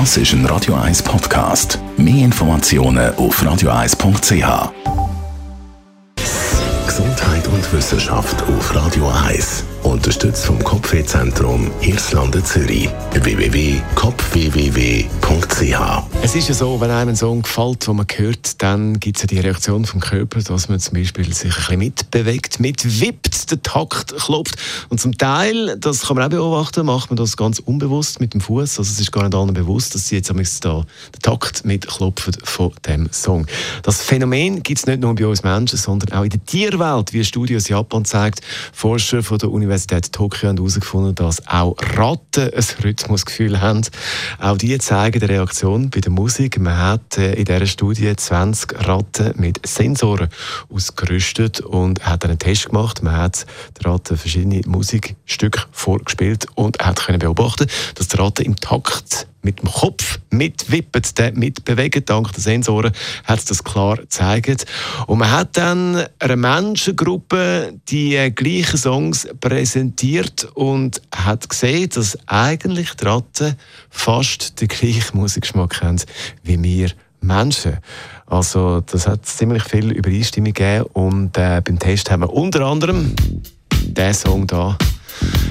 Das 0.00 0.16
ist 0.16 0.32
ein 0.32 0.44
Radio 0.46 0.74
1 0.74 1.04
Podcast. 1.04 1.78
Mehr 1.96 2.24
Informationen 2.24 3.14
auf 3.14 3.40
radio1.ch. 3.40 4.72
Gesundheit 6.84 7.46
und 7.46 7.72
Wissenschaft 7.72 8.42
auf 8.42 8.74
Radio 8.74 9.08
1. 9.08 9.62
Unterstützt 9.84 10.46
vom 10.46 10.58
Kopfwehzentrum 10.64 11.70
Irlande 11.80 12.42
Zürich. 12.42 12.88
www.kopfwww.ch 13.12 16.02
Es 16.22 16.34
ist 16.34 16.48
ja 16.48 16.54
so, 16.54 16.80
wenn 16.80 16.90
einem 16.90 17.10
ein 17.10 17.16
Song 17.16 17.42
gefällt, 17.42 17.86
den 17.86 17.96
man 17.96 18.06
hört, 18.16 18.60
dann 18.62 18.98
gibt 18.98 19.18
es 19.18 19.22
ja 19.22 19.28
die 19.28 19.38
Reaktion 19.38 19.84
vom 19.84 20.00
Körper, 20.00 20.40
dass 20.40 20.68
man 20.68 20.80
zum 20.80 20.94
Beispiel 20.94 21.32
sich 21.32 21.52
ein 21.52 21.56
bisschen 21.56 21.78
mitbewegt, 21.78 22.58
mitwippt, 22.58 23.33
den 23.50 23.62
Takt 23.62 24.14
klopft. 24.16 24.56
Und 24.88 25.00
zum 25.00 25.16
Teil, 25.16 25.76
das 25.78 26.02
kann 26.02 26.16
man 26.16 26.26
auch 26.26 26.30
beobachten, 26.30 26.86
macht 26.86 27.10
man 27.10 27.16
das 27.16 27.36
ganz 27.36 27.58
unbewusst 27.58 28.20
mit 28.20 28.34
dem 28.34 28.40
Fuß. 28.40 28.78
Also 28.78 28.82
es 28.82 29.00
ist 29.00 29.12
gar 29.12 29.24
nicht 29.24 29.34
allen 29.34 29.54
bewusst, 29.54 29.94
dass 29.94 30.08
sie 30.08 30.16
jetzt 30.16 30.30
da 30.30 30.34
den 30.34 31.22
Takt 31.22 31.64
mitklopfen 31.64 32.34
von 32.42 32.72
dem 32.86 33.10
Song. 33.12 33.46
Das 33.82 34.02
Phänomen 34.02 34.62
gibt 34.62 34.78
es 34.78 34.86
nicht 34.86 35.00
nur 35.00 35.14
bei 35.14 35.26
uns 35.26 35.42
Menschen, 35.42 35.78
sondern 35.78 36.12
auch 36.18 36.24
in 36.24 36.30
der 36.30 36.44
Tierwelt, 36.44 37.12
wie 37.12 37.24
Studios 37.24 37.68
Japan 37.68 38.04
zeigt. 38.04 38.40
Forscher 38.72 39.22
von 39.22 39.38
der 39.38 39.50
Universität 39.50 39.74
Universität 39.74 40.12
Tokio 40.12 40.48
haben 40.48 40.56
herausgefunden, 40.56 41.14
dass 41.14 41.46
auch 41.46 41.76
Ratten 41.96 42.50
ein 42.54 42.64
Rhythmusgefühl 42.84 43.60
haben. 43.60 43.82
Auch 44.38 44.56
die 44.56 44.78
zeigen 44.78 45.20
die 45.20 45.26
Reaktion 45.26 45.90
bei 45.90 46.00
der 46.00 46.12
Musik. 46.12 46.58
Man 46.58 46.78
hat 46.78 47.18
äh, 47.18 47.34
in 47.34 47.44
dieser 47.44 47.66
Studie 47.66 48.14
20 48.14 48.86
Ratten 48.86 49.34
mit 49.36 49.66
Sensoren 49.66 50.28
ausgerüstet 50.72 51.60
und 51.60 52.04
hat 52.06 52.24
einen 52.24 52.38
Test 52.38 52.66
gemacht. 52.66 53.02
Man 53.02 53.16
hat 53.16 53.33
den 53.78 53.90
Ratten 53.90 54.16
verschiedene 54.16 54.62
Musikstücke 54.66 55.62
vorgespielt 55.72 56.46
und 56.54 56.78
hat 56.78 57.04
können 57.04 57.18
beobachten, 57.18 57.66
dass 57.94 58.08
die 58.08 58.16
Ratten 58.16 58.44
im 58.44 58.56
Takt 58.56 59.26
mit 59.44 59.60
dem 59.60 59.70
Kopf 59.70 60.18
mitwippen, 60.30 61.02
mitbewegen. 61.34 62.04
Dank 62.04 62.32
der 62.32 62.40
Sensoren 62.42 62.92
hat 63.24 63.48
das 63.50 63.62
klar 63.62 63.96
gezeigt. 63.96 64.66
Und 65.06 65.18
man 65.18 65.30
hat 65.30 65.56
dann 65.56 66.06
einer 66.18 66.36
Menschengruppe 66.36 67.74
die 67.88 68.16
äh, 68.16 68.30
gleichen 68.30 68.78
Songs 68.78 69.28
präsentiert 69.40 70.48
und 70.54 71.02
hat 71.14 71.48
gesehen, 71.48 71.90
dass 71.90 72.18
eigentlich 72.26 72.94
die 72.94 73.04
Ratten 73.04 73.56
fast 73.90 74.60
den 74.60 74.68
gleichen 74.68 75.18
Musikgeschmack 75.18 75.82
haben 75.82 76.00
wie 76.42 76.62
wir 76.62 76.90
Menschen. 77.26 77.78
Also 78.26 78.80
das 78.80 79.06
hat 79.06 79.26
ziemlich 79.26 79.64
viel 79.64 79.92
Übereinstimmung 79.92 80.52
gegeben 80.52 80.86
und 80.92 81.36
äh, 81.36 81.60
beim 81.64 81.78
Test 81.78 82.10
haben 82.10 82.22
wir 82.22 82.32
unter 82.32 82.66
anderem 82.66 83.14
diesen 83.72 84.14
Song 84.14 84.46
da 84.46 84.76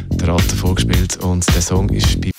der 0.10 0.28
Ratten 0.28 0.58
vorgespielt 0.58 1.18
und 1.18 1.48
der 1.54 1.62
Song 1.62 1.90
ist 1.90 2.20
bei 2.22 2.32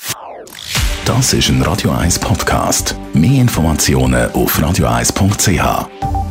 das 1.04 1.34
ist 1.34 1.50
ein 1.50 1.60
Radio 1.60 1.90
1 1.90 2.18
Podcast. 2.18 2.96
Mehr 3.12 3.42
Informationen 3.42 4.32
auf 4.32 4.58
radio1.ch. 4.58 6.23